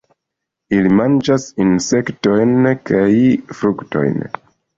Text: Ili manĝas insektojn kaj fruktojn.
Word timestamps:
Ili 0.77 0.93
manĝas 0.99 1.45
insektojn 1.65 2.57
kaj 2.89 3.11
fruktojn. 3.61 4.19